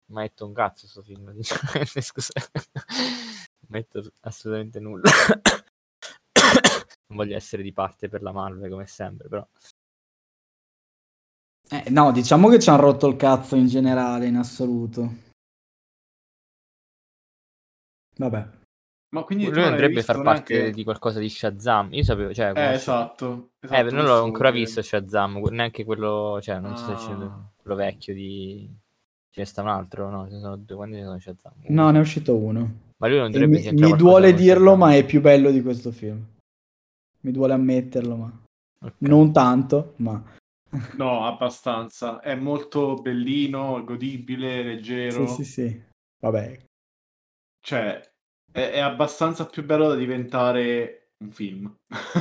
Mi 0.07 0.19
ha 0.19 0.23
detto 0.23 0.47
un 0.47 0.53
cazzo 0.53 0.87
sto 0.87 1.03
film, 1.03 1.33
scusa. 2.01 2.33
non 2.53 3.69
metto 3.69 4.03
assolutamente 4.21 4.81
nulla. 4.81 5.11
Non 7.13 7.17
voglio 7.17 7.37
essere 7.37 7.63
di 7.63 7.73
parte 7.73 8.09
per 8.09 8.23
la 8.23 8.33
Marvel 8.33 8.71
come 8.71 8.87
sempre, 8.87 9.29
però. 9.29 9.47
Eh, 11.71 11.91
no, 11.91 12.13
diciamo 12.13 12.49
che 12.49 12.59
ci 12.59 12.71
hanno 12.71 12.81
rotto 12.81 13.07
il 13.07 13.17
cazzo 13.17 13.57
in 13.57 13.67
generale, 13.67 14.27
in 14.27 14.37
assoluto. 14.37 15.15
Vabbè. 18.17 18.61
Ma 19.11 19.23
quindi 19.25 19.45
lui 19.45 19.63
dovrebbe 19.63 20.03
far 20.03 20.23
parte 20.23 20.55
neanche... 20.55 20.73
di 20.73 20.85
qualcosa 20.85 21.19
di 21.19 21.29
Shazam. 21.29 21.93
Io 21.93 22.03
sapevo, 22.03 22.33
cioè, 22.33 22.53
eh, 22.55 22.73
esatto, 22.73 23.51
esatto, 23.61 23.89
Eh, 23.89 23.91
non 23.91 24.05
l'ho 24.05 24.23
ancora 24.23 24.51
che... 24.51 24.59
visto 24.59 24.81
Shazam, 24.81 25.39
neanche 25.51 25.85
quello, 25.85 26.41
cioè, 26.41 26.59
non 26.59 26.73
ah. 26.73 26.77
so 26.77 26.97
se 26.97 27.07
c'è 27.07 27.13
ah. 27.13 27.51
quello 27.57 27.77
vecchio 27.77 28.15
di 28.15 28.81
Ce 29.35 29.41
ne 29.41 29.47
sta 29.47 29.63
un 29.63 29.69
altro? 29.69 30.11
No, 30.11 30.29
ce 30.29 30.35
ne 30.35 30.41
sono 30.41 30.57
due. 30.57 30.77
Quando 30.77 30.97
ne 30.97 31.05
sono 31.05 31.19
Shazam? 31.19 31.53
No, 31.69 31.91
ne 31.91 31.97
è 31.97 32.01
uscito 32.03 32.37
uno. 32.37 32.91
Ma 32.99 33.09
lui 33.09 33.17
non 33.17 33.31
dovrebbe 33.31 33.73
Mi, 33.73 33.81
mi 33.81 33.97
duole 33.97 34.35
dirlo, 34.35 34.77
ma 34.77 34.95
è 34.95 35.07
più 35.07 35.23
bello 35.23 35.51
di 35.51 35.63
questo 35.63 35.91
film. 35.91 36.23
Mi 37.23 37.33
duole 37.33 37.53
ammetterlo, 37.53 38.17
ma 38.17 38.43
okay. 38.81 39.09
non 39.09 39.33
tanto, 39.33 39.95
ma 39.97 40.23
No, 40.97 41.27
abbastanza. 41.27 42.21
È 42.21 42.35
molto 42.35 42.95
bellino, 42.95 43.85
godibile, 43.85 44.63
leggero. 44.63 45.27
Sì, 45.27 45.45
sì, 45.45 45.51
sì. 45.51 45.83
Vabbè. 46.21 46.65
Cioè, 47.61 48.01
è, 48.51 48.71
è 48.71 48.79
abbastanza 48.79 49.47
più 49.47 49.65
bello 49.65 49.89
da 49.89 49.95
diventare 49.95 51.11
un 51.19 51.31
film. 51.31 51.75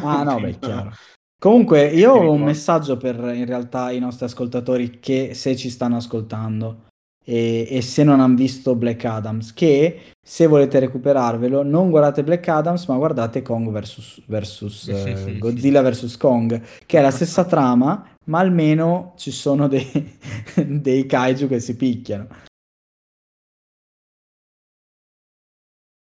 Ah, 0.03 0.24
no, 0.24 0.39
beh, 0.39 0.60
chiaro. 0.60 0.91
Comunque, 1.39 1.88
io 1.88 2.13
ho 2.13 2.31
un 2.31 2.43
messaggio 2.43 2.98
per 2.98 3.15
in 3.34 3.46
realtà 3.46 3.91
i 3.91 4.00
nostri 4.00 4.25
ascoltatori 4.25 5.00
che 5.00 5.34
se 5.34 5.55
ci 5.55 5.70
stanno 5.70 5.96
ascoltando 5.96 6.89
e, 7.24 7.68
e 7.70 7.82
se 7.82 8.04
non 8.04 8.20
hanno 8.20 8.36
visto 8.36 8.75
Black 8.75 9.06
Adams, 9.06 9.54
che 9.54 10.13
se 10.22 10.48
volete 10.48 10.80
recuperarvelo, 10.80 11.63
non 11.63 11.90
guardate 11.90 12.24
Black 12.24 12.48
Adams, 12.48 12.86
ma 12.88 12.98
guardate 12.98 13.42
Kong 13.42 13.70
vs. 13.70 14.24
versus 14.28 14.86
uh, 14.88 15.38
Godzilla 15.40 15.82
vs. 15.82 16.18
Kong, 16.18 16.62
che 16.86 17.00
è 17.00 17.01
la 17.01 17.12
stessa 17.12 17.46
trama, 17.46 18.08
ma 18.25 18.40
almeno 18.40 19.13
ci 19.18 19.32
sono 19.32 19.68
dei, 19.68 20.20
dei 20.66 21.06
kaiju 21.06 21.48
che 21.48 21.60
si 21.60 21.75
picchiano. 21.75 22.28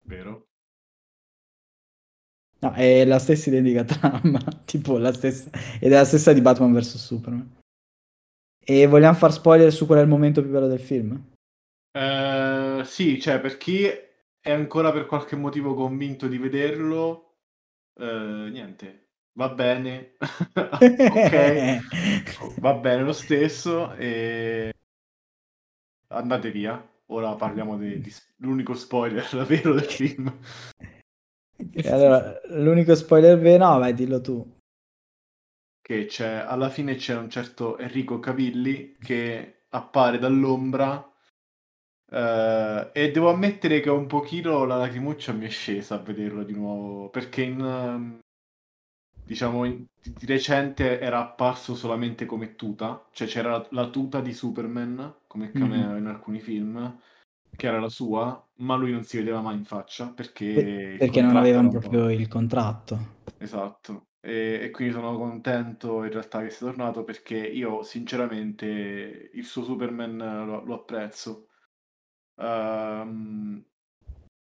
Vero? 0.05 0.45
No, 2.59 2.71
è 2.73 3.05
la 3.05 3.19
stessa 3.19 3.49
identica 3.49 3.83
trama, 3.85 4.39
tipo 4.65 4.97
la 4.97 5.13
stessa, 5.13 5.49
ed 5.79 5.91
è 5.91 5.95
la 5.95 6.05
stessa 6.05 6.33
di 6.33 6.41
Batman 6.41 6.73
vs 6.73 6.97
Superman. 6.97 7.55
E 8.69 8.85
vogliamo 8.85 9.15
far 9.15 9.31
spoiler 9.31 9.71
su 9.71 9.85
qual 9.85 9.99
è 9.99 10.01
il 10.01 10.09
momento 10.09 10.41
più 10.41 10.51
bello 10.51 10.67
del 10.67 10.81
film? 10.81 11.31
Uh, 11.97 12.83
sì, 12.83 13.17
cioè 13.17 13.39
per 13.39 13.55
chi 13.55 13.85
è 13.85 14.51
ancora 14.51 14.91
per 14.91 15.05
qualche 15.05 15.37
motivo 15.37 15.73
convinto 15.73 16.27
di 16.27 16.37
vederlo, 16.37 17.37
uh, 17.93 18.03
niente, 18.49 19.11
va 19.37 19.47
bene, 19.47 20.17
ok, 20.53 21.79
va 22.59 22.73
bene 22.73 23.03
lo 23.03 23.13
stesso 23.13 23.93
e 23.93 24.73
andate 26.09 26.51
via. 26.51 26.85
Ora 27.09 27.35
parliamo 27.35 27.77
dell'unico 27.77 28.73
spoiler 28.73 29.25
vero 29.47 29.75
del 29.75 29.85
film. 29.85 30.39
allora, 31.85 32.37
l'unico 32.49 32.95
spoiler 32.95 33.39
vero, 33.39 33.65
no, 33.65 33.79
vai, 33.79 33.93
dillo 33.93 34.19
tu. 34.19 34.56
Che 35.87 36.05
c'è, 36.05 36.43
alla 36.45 36.67
fine 36.67 36.95
c'è 36.95 37.15
un 37.15 37.29
certo 37.29 37.77
Enrico 37.77 38.19
Cavilli 38.19 38.91
che 38.99 39.67
appare 39.69 40.17
dall'ombra 40.17 40.95
uh, 40.97 42.89
e 42.91 43.11
devo 43.13 43.29
ammettere 43.29 43.79
che 43.79 43.89
un 43.89 44.05
pochino 44.05 44.65
la 44.65 44.75
lacrimuccia 44.75 45.31
mi 45.31 45.45
è 45.45 45.49
scesa 45.49 45.95
a 45.95 45.99
vederlo 45.99 46.43
di 46.43 46.51
nuovo, 46.51 47.07
perché 47.07 47.43
in, 47.43 47.61
um, 47.61 48.19
diciamo, 49.23 49.63
in, 49.63 49.85
di 50.01 50.25
recente 50.25 50.99
era 50.99 51.19
apparso 51.19 51.73
solamente 51.73 52.25
come 52.25 52.55
tuta, 52.55 53.07
cioè 53.13 53.25
c'era 53.25 53.51
la, 53.51 53.67
la 53.69 53.87
tuta 53.87 54.19
di 54.19 54.33
Superman 54.33 55.19
come 55.25 55.51
cameo 55.53 55.87
mm-hmm. 55.87 55.97
in 55.99 56.07
alcuni 56.07 56.41
film, 56.41 56.99
che 57.55 57.65
era 57.65 57.79
la 57.79 57.87
sua, 57.87 58.45
ma 58.55 58.75
lui 58.75 58.91
non 58.91 59.03
si 59.03 59.15
vedeva 59.15 59.39
mai 59.39 59.55
in 59.55 59.63
faccia 59.63 60.09
perché... 60.09 60.97
perché 60.99 61.21
non 61.21 61.37
avevano 61.37 61.69
proprio 61.69 62.09
il 62.09 62.27
contratto. 62.27 63.15
Esatto. 63.37 64.06
E, 64.19 64.59
e, 64.63 64.71
quindi 64.71 64.93
sono 64.93 65.17
contento 65.17 66.03
in 66.03 66.11
realtà 66.11 66.41
che 66.41 66.49
sia 66.49 66.67
tornato 66.67 67.03
perché 67.03 67.37
io 67.37 67.83
sinceramente 67.83 69.29
il 69.33 69.45
suo 69.45 69.63
Superman 69.63 70.17
lo, 70.45 70.63
lo 70.63 70.73
apprezzo. 70.75 71.47
Ehm, 72.39 73.63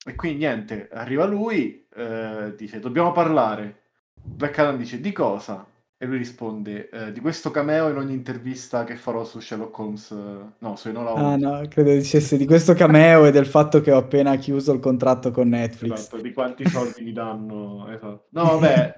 e 0.05 0.15
quindi 0.15 0.39
niente, 0.39 0.87
arriva 0.91 1.25
lui, 1.25 1.85
eh, 1.93 2.53
dice 2.55 2.79
dobbiamo 2.79 3.11
parlare. 3.11 3.81
Black 4.13 4.57
Adam 4.59 4.77
dice 4.77 4.99
di 4.99 5.11
cosa? 5.11 5.67
E 5.99 6.05
lui 6.05 6.17
risponde 6.17 6.89
eh, 6.89 7.11
di 7.11 7.19
questo 7.19 7.49
cameo 7.49 7.89
in 7.89 7.97
ogni 7.97 8.13
intervista 8.13 8.83
che 8.83 8.95
farò 8.95 9.23
su 9.25 9.39
Sherlock 9.39 9.77
Holmes, 9.79 10.11
no, 10.59 10.75
su 10.75 10.89
Enola 10.89 11.09
Ah 11.09 11.13
Holmes. 11.13 11.41
no, 11.41 11.67
credo 11.67 11.91
dicesse 11.91 12.37
di 12.37 12.45
questo 12.45 12.73
cameo 12.75 13.25
e 13.25 13.31
del 13.31 13.47
fatto 13.47 13.81
che 13.81 13.91
ho 13.91 13.97
appena 13.97 14.35
chiuso 14.35 14.71
il 14.73 14.79
contratto 14.79 15.31
con 15.31 15.49
Netflix. 15.49 15.93
Esatto, 15.93 16.21
di 16.21 16.33
quanti 16.33 16.69
soldi 16.69 17.03
mi 17.03 17.13
danno. 17.13 17.87
esatto. 17.89 18.27
No, 18.29 18.43
vabbè, 18.43 18.95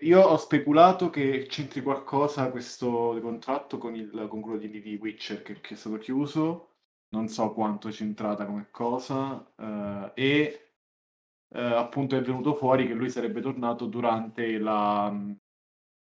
io 0.00 0.20
ho 0.20 0.36
speculato 0.36 1.10
che 1.10 1.46
c'entri 1.48 1.82
qualcosa 1.82 2.50
questo 2.50 3.18
contratto 3.20 3.78
con, 3.78 3.94
il, 3.94 4.26
con 4.28 4.40
quello 4.40 4.58
di, 4.58 4.68
di 4.80 4.98
Witcher 5.00 5.42
che, 5.42 5.60
che 5.60 5.74
è 5.74 5.76
stato 5.76 5.96
chiuso, 5.96 6.68
non 7.10 7.28
so 7.28 7.52
quanto 7.52 7.88
è 7.88 7.90
c'entrata 7.90 8.44
come 8.44 8.68
cosa, 8.70 9.52
eh, 9.56 10.12
e 10.14 10.72
eh, 11.54 11.60
appunto 11.60 12.16
è 12.16 12.20
venuto 12.20 12.54
fuori 12.54 12.86
che 12.86 12.92
lui 12.92 13.08
sarebbe 13.10 13.40
tornato 13.40 13.86
durante 13.86 14.58
la, 14.58 15.10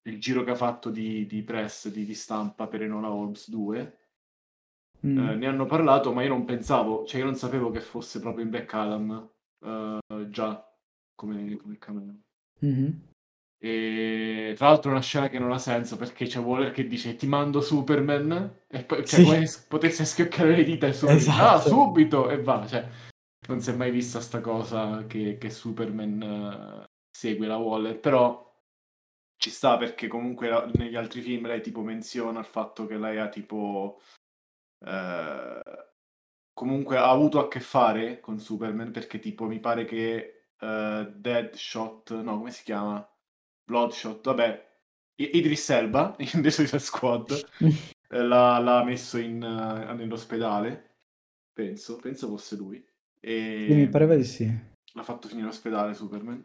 il 0.03 0.21
giro 0.21 0.43
che 0.43 0.53
ha 0.53 0.57
fatto 0.57 0.91
di, 0.91 1.27
di 1.27 1.43
press, 1.43 1.89
di, 1.89 2.05
di 2.05 2.15
stampa 2.15 2.67
per 2.67 2.83
Enola 2.83 3.11
Holmes 3.11 3.51
2. 3.51 3.99
Mm. 5.07 5.19
Eh, 5.19 5.35
ne 5.35 5.47
hanno 5.47 5.67
parlato, 5.67 6.13
ma 6.13 6.23
io 6.23 6.31
non 6.31 6.47
pensavo, 6.47 7.05
cioè 7.05 7.21
io 7.21 7.27
non 7.27 7.37
sapevo 7.37 7.71
che 7.71 7.81
fosse 7.81 8.21
proprio 8.21 8.45
in 8.45 8.51
Black 8.51 8.73
Adam 8.73 9.31
eh, 9.61 9.99
già 10.31 10.75
come, 11.15 11.57
come 11.57 11.79
cameo. 11.79 12.15
Mhm. 12.61 13.13
E 13.67 14.53
tra 14.57 14.69
l'altro 14.69 14.91
è 14.91 14.93
una 14.93 15.03
scena 15.03 15.29
che 15.31 15.39
non 15.39 15.51
ha 15.51 15.59
senso 15.59 15.97
perché 15.97 16.27
c'è 16.27 16.39
Waller 16.39 16.71
che 16.71 16.87
dice 16.87 17.17
ti 17.17 17.27
mando 17.27 17.63
Superman 17.63 18.65
e 18.69 18.85
poi 18.85 19.07
cioè, 19.07 19.21
Sì. 19.21 19.25
come 19.25 19.47
se 19.47 19.65
potesse 19.67 20.05
schioccare 20.05 20.55
le 20.55 20.65
dita 20.65 20.87
e 20.87 20.93
subito, 20.93 21.17
Esatto. 21.17 21.43
ah, 21.45 21.61
subito 21.61 22.29
e 22.29 22.43
va. 22.43 22.67
Cioè, 22.67 22.87
non 23.49 23.61
si 23.61 23.71
è 23.71 23.75
mai 23.75 23.91
vista 23.91 24.21
sta 24.21 24.41
cosa 24.43 25.07
che, 25.07 25.39
che 25.39 25.49
Superman 25.49 26.23
eh, 26.83 26.85
segue 27.11 27.47
la 27.47 27.57
Waller, 27.57 27.99
però 27.99 28.43
ci 29.37 29.49
sta 29.51 29.79
perché 29.79 30.09
comunque 30.09 30.49
la- 30.49 30.71
negli 30.75 30.97
altri 30.97 31.23
film 31.23 31.47
lei 31.47 31.63
tipo 31.63 31.81
menziona 31.81 32.41
il 32.41 32.45
fatto 32.47 32.87
che 32.87 32.99
lei 32.99 33.19
ha 33.19 33.29
tipo 33.29 34.01
eh, 34.85 35.63
comunque 36.53 36.97
ha 36.99 37.09
avuto 37.09 37.39
a 37.41 37.49
che 37.49 37.61
fare 37.61 38.21
con 38.21 38.39
Superman 38.39 38.91
perché 38.91 39.19
tipo 39.19 39.47
mi 39.47 39.59
pare 39.59 39.85
che 39.87 40.49
eh, 40.61 41.13
Deadshot, 41.15 42.21
no 42.21 42.37
come 42.39 42.51
si 42.51 42.63
chiama? 42.63 43.07
Bloodshot, 43.65 44.25
vabbè, 44.25 44.69
I- 45.17 45.37
Idris 45.37 45.71
Elba 45.71 46.15
in 46.33 46.43
The 46.43 46.51
Suicide 46.51 46.79
Squad 46.79 47.51
eh, 48.09 48.23
l'ha, 48.23 48.59
l'ha 48.59 48.85
messo 48.85 49.19
in, 49.19 49.43
eh, 49.43 49.93
nell'ospedale, 49.95 50.97
penso, 51.53 51.97
penso 51.97 52.29
fosse 52.29 52.57
lui. 52.57 52.85
E 53.21 53.67
mi 53.71 53.89
pareva 53.89 54.15
di 54.17 54.25
sì. 54.25 54.47
l'ha 54.93 55.03
fatto 55.03 55.29
finire 55.29 55.47
in 55.47 55.53
ospedale 55.53 55.95
Superman. 55.95 56.45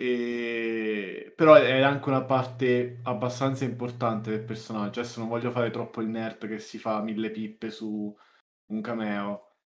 E... 0.00 1.32
Però 1.34 1.54
è 1.54 1.80
anche 1.80 2.08
una 2.08 2.22
parte 2.22 3.00
abbastanza 3.02 3.64
importante 3.64 4.30
del 4.30 4.44
personaggio. 4.44 5.00
Adesso 5.00 5.18
non 5.18 5.28
voglio 5.28 5.50
fare 5.50 5.70
troppo 5.70 6.00
il 6.00 6.08
nerd 6.08 6.46
che 6.46 6.60
si 6.60 6.78
fa 6.78 7.02
mille 7.02 7.30
pippe 7.32 7.70
su 7.70 8.16
un 8.66 8.80
cameo. 8.80 9.56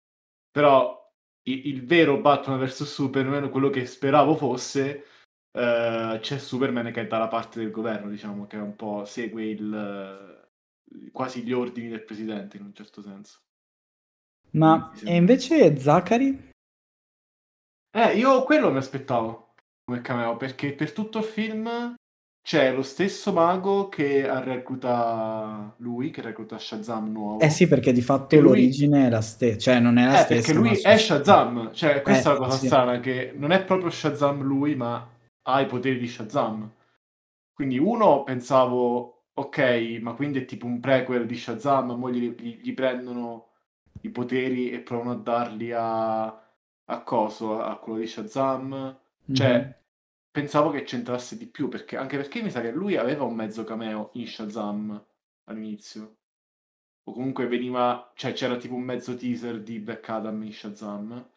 Però 0.51 0.99
i- 1.43 1.69
il, 1.69 1.85
vero 1.85 2.19
Batman 2.21 2.59
vs 2.65 2.85
Superman, 2.85 3.51
quello 3.51 3.69
che 3.69 3.85
speravo 3.85 4.35
fosse, 4.35 5.05
eh, 5.53 6.19
c'è 6.21 6.39
Superman 6.39 6.93
che 6.93 7.03
è 7.03 7.07
dalla 7.07 7.29
parte 7.29 7.61
del 7.61 7.71
governo, 7.71 8.09
diciamo, 8.11 8.47
che 8.47 8.57
è 8.57 8.61
un 8.61 8.77
po' 8.77 9.05
segue 9.05 9.45
il, 9.47 10.51
quasi 11.13 11.43
gli 11.43 11.53
ordini 11.53 11.89
del 11.89 12.05
presidente 12.05 12.57
in 12.57 12.65
un 12.65 12.75
certo 12.75 13.03
senso. 13.03 13.41
Ma 14.53 14.93
e 15.05 15.15
invece 15.17 15.77
Zachary? 15.79 16.51
Eh, 17.95 18.17
io 18.17 18.43
quello 18.45 18.71
mi 18.71 18.79
aspettavo 18.79 19.55
come 19.85 20.01
cameo, 20.01 20.37
perché 20.37 20.73
per 20.75 20.93
tutto 20.93 21.19
il 21.19 21.25
film 21.25 21.95
c'è 22.43 22.73
lo 22.75 22.83
stesso 22.83 23.33
mago 23.33 23.89
che 23.89 24.27
recluta 24.43 25.75
lui, 25.79 26.11
che 26.11 26.23
recluta 26.23 26.59
Shazam 26.59 27.11
nuovo. 27.13 27.41
Eh 27.41 27.51
sì, 27.51 27.67
perché 27.69 27.93
di 27.93 28.01
fatto 28.03 28.41
lui- 28.41 28.41
l'origine 28.41 29.07
è 29.07 29.11
la 29.11 29.21
stessa, 29.21 29.59
cioè 29.59 29.81
non 29.81 29.99
è 29.99 30.07
la 30.07 30.15
Eh, 30.15 30.17
stessa. 30.17 30.35
perché 30.35 30.53
lui 30.55 30.77
è 30.81 30.97
Shazam, 30.97 31.73
cioè 31.73 32.03
questa 32.03 32.31
Eh, 32.31 32.33
è 32.33 32.39
la 32.39 32.39
cosa 32.39 32.59
sì. 32.59 32.67
strana, 32.67 33.01
che 33.01 33.33
non 33.37 33.51
è 33.53 33.65
proprio 33.65 33.91
Shazam 33.91 34.43
lui, 34.43 34.75
ma 34.75 35.09
ha 35.43 35.61
i 35.61 35.67
poteri 35.67 35.99
di 35.99 36.09
Shazam. 36.09 36.71
Quindi 37.53 37.79
uno 37.79 38.23
pensavo, 38.25 39.27
ok, 39.35 39.99
ma 40.03 40.15
quindi 40.15 40.41
è 40.41 40.45
tipo 40.45 40.67
un 40.67 40.81
prequel 40.81 41.27
di 41.27 41.37
Shazam, 41.37 41.93
mo 41.93 42.11
gli, 42.11 42.31
gli- 42.31 42.61
gli 42.63 42.75
prendono 42.75 43.49
i 44.01 44.11
poteri 44.11 44.71
e 44.71 44.81
provano 44.81 45.13
a 45.13 45.15
darli 45.17 45.73
a, 45.73 46.25
a 46.27 47.03
coso, 47.05 47.61
a 47.63 47.79
quello 47.79 47.99
di 48.01 48.07
Shazam. 48.07 48.99
Cioè, 49.31 49.69
Mhm. 49.69 49.75
pensavo 50.31 50.71
che 50.71 50.83
c'entrasse 50.83 51.37
di 51.37 51.47
più, 51.47 51.69
perché, 51.69 51.97
anche 51.97 52.17
perché 52.17 52.43
mi 52.43 52.51
sa 52.51 52.61
che 52.61 52.71
lui 52.73 52.97
aveva 52.97 53.25
un 53.25 53.35
mezzo 53.35 53.65
cameo 53.65 54.11
in 54.15 54.27
Shazam 54.27 55.07
all'inizio. 55.45 56.17
O 57.05 57.13
comunque 57.13 57.47
veniva, 57.49 58.13
cioè 58.15 58.33
c'era 58.33 58.57
tipo 58.57 58.75
un 58.75 58.83
mezzo 58.83 59.17
teaser 59.17 59.63
di 59.63 59.79
Black 59.81 60.09
Adam 60.09 60.43
in 60.43 60.53
Shazam. 60.53 61.31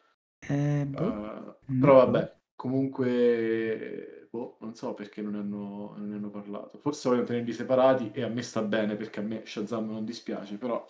Eh, 0.48 0.84
boh, 0.86 1.12
Uh, 1.12 1.54
però 1.78 1.96
vabbè, 2.06 2.36
comunque, 2.56 4.28
boh, 4.30 4.56
non 4.60 4.74
so 4.74 4.94
perché 4.94 5.22
non 5.22 5.32
ne 5.32 5.38
hanno, 5.38 5.94
non 5.96 6.08
ne 6.08 6.16
hanno 6.16 6.30
parlato. 6.30 6.78
Forse 6.78 7.08
vogliono 7.08 7.26
tenerli 7.26 7.52
separati 7.52 8.10
e 8.12 8.22
a 8.22 8.28
me 8.28 8.42
sta 8.42 8.62
bene 8.62 8.96
perché 8.96 9.20
a 9.20 9.22
me 9.22 9.42
Shazam 9.44 9.90
non 9.90 10.04
dispiace, 10.04 10.56
però... 10.56 10.84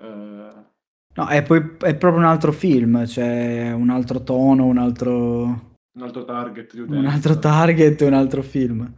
eh, 0.00 0.70
No, 1.14 1.26
è 1.28 1.42
poi 1.42 1.58
è 1.80 1.94
proprio 1.94 2.22
un 2.22 2.24
altro 2.24 2.52
film, 2.52 3.04
cioè 3.06 3.70
un 3.72 3.90
altro 3.90 4.22
tono, 4.22 4.64
un 4.64 4.78
altro, 4.78 5.12
un 5.14 6.02
altro 6.02 6.24
target 6.24 6.72
di 6.72 6.80
un 6.80 7.04
altro 7.04 7.38
target, 7.38 8.00
un 8.00 8.14
altro 8.14 8.42
film. 8.42 8.90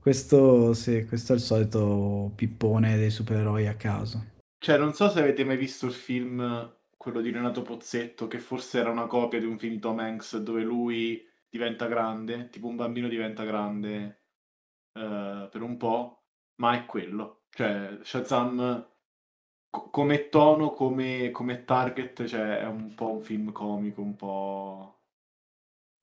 Questo 0.00 0.72
sì, 0.72 1.04
questo 1.04 1.32
è 1.32 1.36
il 1.36 1.42
solito 1.42 2.32
pippone 2.34 2.96
dei 2.96 3.10
supereroi 3.10 3.66
a 3.66 3.74
caso. 3.74 4.24
Cioè, 4.58 4.78
non 4.78 4.94
so 4.94 5.10
se 5.10 5.20
avete 5.20 5.44
mai 5.44 5.58
visto 5.58 5.84
il 5.84 5.92
film, 5.92 6.40
quello 7.00 7.22
di 7.22 7.30
Renato 7.30 7.62
Pozzetto, 7.62 8.26
che 8.26 8.38
forse 8.38 8.78
era 8.78 8.90
una 8.90 9.06
copia 9.06 9.38
di 9.38 9.46
un 9.46 9.58
film 9.58 9.72
di 9.72 9.78
Tom 9.78 10.00
Hanks 10.00 10.36
dove 10.36 10.62
lui 10.62 11.26
diventa 11.48 11.86
grande, 11.86 12.50
tipo 12.50 12.66
un 12.66 12.76
bambino 12.76 13.08
diventa 13.08 13.42
grande 13.42 14.24
eh, 14.92 15.48
per 15.50 15.62
un 15.62 15.78
po', 15.78 16.24
ma 16.56 16.74
è 16.74 16.84
quello. 16.84 17.44
Cioè, 17.48 18.00
Shazam 18.02 18.86
co- 19.70 19.88
come 19.88 20.28
tono, 20.28 20.72
come, 20.72 21.30
come 21.30 21.64
target, 21.64 22.26
cioè 22.26 22.58
è 22.58 22.66
un 22.66 22.94
po' 22.94 23.12
un 23.12 23.22
film 23.22 23.50
comico, 23.50 24.02
un 24.02 24.16
po' 24.16 25.00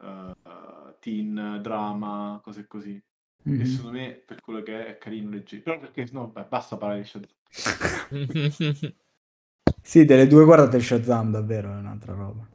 eh, 0.01 0.33
teen, 0.99 1.59
drama, 1.61 2.39
cose 2.43 2.65
così. 2.65 2.99
Mhm. 3.43 3.61
E 3.61 3.65
secondo 3.65 3.99
me, 3.99 4.13
per 4.13 4.41
quello 4.41 4.63
che 4.63 4.87
è, 4.87 4.95
è 4.95 4.97
carino, 4.97 5.29
leggero. 5.29 5.61
Però 5.61 5.77
perché, 5.79 6.07
no, 6.11 6.29
beh, 6.29 6.45
basta 6.45 6.75
parlare 6.75 7.01
di 7.01 7.07
Shazam. 7.07 8.95
Sì, 9.87 10.03
delle 10.03 10.27
due 10.27 10.43
guardate 10.43 10.81
Shazam, 10.81 11.31
davvero, 11.31 11.71
è 11.71 11.77
un'altra 11.77 12.13
roba. 12.13 12.45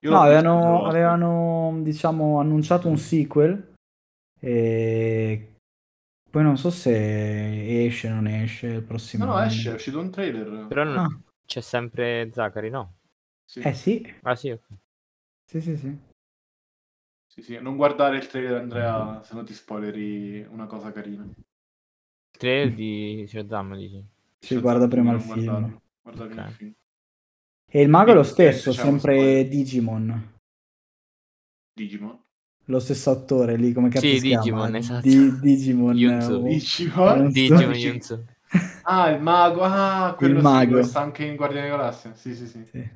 Io 0.00 0.10
No, 0.10 0.20
avevano, 0.22 0.86
avevano, 0.86 1.78
diciamo, 1.82 2.40
annunciato 2.40 2.88
un 2.88 2.96
sequel 2.96 3.74
e 4.40 5.56
poi 6.30 6.42
non 6.42 6.56
so 6.56 6.70
se 6.70 7.84
esce 7.84 8.08
o 8.08 8.14
non 8.14 8.28
esce 8.28 8.66
il 8.68 8.82
prossimo 8.82 9.26
No, 9.26 9.32
no, 9.32 9.38
anno. 9.38 9.46
esce, 9.46 9.70
è 9.70 9.74
uscito 9.74 10.00
un 10.00 10.10
trailer. 10.10 10.66
Però 10.68 10.84
non- 10.84 10.96
Ah, 10.96 11.20
c'è 11.44 11.60
sempre 11.60 12.30
Zachary, 12.32 12.70
no? 12.70 12.94
Sì. 13.44 13.60
eh 13.60 13.74
sì, 13.74 14.14
Ah 14.22 14.34
sì, 14.34 14.58
sì, 15.44 15.60
sì, 15.60 15.76
sì. 15.76 15.98
Sì, 17.26 17.42
sì. 17.42 17.58
Non 17.60 17.76
guardare 17.76 18.16
il 18.16 18.26
trailer, 18.26 18.60
Andrea, 18.60 19.22
se 19.22 19.34
no 19.34 19.42
ti 19.44 19.52
spoileri 19.52 20.46
una 20.48 20.64
cosa 20.66 20.92
carina. 20.92 21.24
Il 21.24 22.38
trailer 22.38 22.74
di 22.74 23.24
Shazam, 23.28 23.76
dici? 23.76 24.02
Sì, 24.40 24.58
guarda 24.60 24.86
prima 24.88 25.12
il 25.12 25.20
film. 25.20 25.44
guardarlo, 25.44 25.82
guarda 26.04 26.26
prima 26.26 26.42
Ok. 26.42 26.48
il 26.50 26.54
film. 26.54 26.72
E 27.66 27.80
il 27.82 27.88
mago 27.88 28.10
è 28.12 28.14
lo 28.14 28.22
stesso, 28.22 28.70
diciamo, 28.70 28.90
sempre. 28.98 29.48
Digimon. 29.48 30.32
Digimon. 31.72 32.22
Lo 32.66 32.78
stesso 32.78 33.10
attore 33.10 33.56
lì, 33.56 33.72
come 33.72 33.88
cazzo 33.88 34.06
Sì, 34.06 34.18
si 34.20 34.28
chiama? 34.28 34.42
Digimon, 34.42 34.76
esatto. 34.76 35.08
Di- 35.08 35.38
Digimon. 35.40 35.96
Yunzo. 35.96 36.34
oh, 36.36 36.42
Digimon? 36.42 37.28
Digimon 37.32 37.74
Yunzo. 37.74 38.24
Ah, 38.86 39.08
il 39.08 39.20
mago. 39.20 39.62
Ah, 39.62 40.14
quello 40.16 40.36
Il 40.36 40.42
mago. 40.42 40.82
sta 40.84 41.00
anche 41.00 41.24
in 41.24 41.34
Guardiani 41.36 41.66
della 41.68 41.78
Galassia. 41.78 42.14
Sì, 42.14 42.34
sì, 42.36 42.46
sì. 42.46 42.64
Sì. 42.64 42.88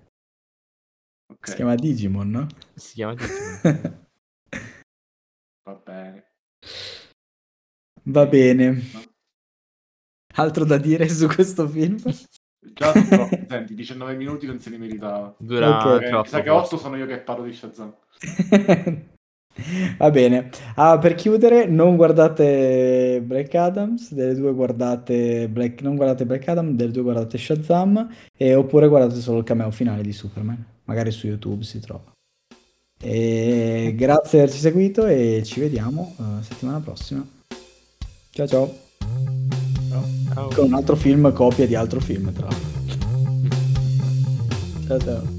Ok, 1.33 1.49
Si 1.49 1.55
chiama 1.57 1.75
Digimon, 1.75 2.31
no? 2.31 2.47
Si 2.75 2.95
chiama 2.95 3.15
Digimon. 3.15 3.61
va 5.65 5.75
bene. 5.75 6.33
Va 8.05 8.27
bene. 8.27 8.83
Altro 10.35 10.65
da 10.65 10.77
dire 10.79 11.09
su 11.09 11.27
questo 11.27 11.67
film? 11.67 11.97
Già 12.75 12.93
sono 12.93 13.29
senti, 13.49 13.75
19 13.75 14.15
minuti 14.15 14.47
non 14.47 14.59
se 14.59 14.71
li 14.71 14.79
meritava. 14.79 15.35
Dura 15.39 15.95
Ok. 15.95 16.03
Eh, 16.03 16.23
sa 16.27 16.41
che 16.41 16.51
8 16.51 16.67
forse. 16.67 16.85
sono 16.85 16.97
io 16.97 17.07
che 17.07 17.19
parlo 17.19 17.45
di 17.45 17.53
Shazam. 17.53 17.95
Va 19.99 20.11
bene. 20.11 20.51
Ah, 20.77 20.99
per 20.99 21.15
chiudere, 21.15 21.67
non 21.67 21.97
guardate 21.97 23.21
Black 23.25 23.55
Adams, 23.55 24.13
delle 24.13 24.35
due 24.35 24.53
guardate 24.53 25.49
Black... 25.49 25.83
non 25.83 25.97
guardate 25.97 26.25
Black 26.25 26.47
Adam, 26.47 26.77
delle 26.77 26.93
due 26.93 27.03
guardate 27.03 27.39
Shazam, 27.39 28.09
e... 28.37 28.55
oppure 28.55 28.89
guardate 28.89 29.21
solo 29.21 29.39
il 29.39 29.45
cameo 29.45 29.71
finale 29.71 30.03
di 30.03 30.13
Superman. 30.13 30.65
Magari 30.85 31.11
su 31.11 31.27
YouTube 31.27 31.65
si 31.65 31.81
trova. 31.81 32.13
E 33.01 33.93
grazie 33.97 34.39
di 34.39 34.45
averci 34.45 34.61
seguito 34.61 35.07
e 35.07 35.43
ci 35.45 35.61
vediamo 35.61 36.15
uh, 36.17 36.43
settimana 36.43 36.81
prossima. 36.81 37.27
Ciao 38.31 38.47
ciao. 38.47 38.87
Con 40.55 40.67
un 40.67 40.75
altro 40.75 40.97
film, 40.97 41.33
copia 41.33 41.67
di 41.67 41.75
altro 41.75 42.01
film, 42.01 42.33
tra 42.33 42.47
l'altro. 42.47 42.69
Ciao 44.87 44.99
ciao. 44.99 45.38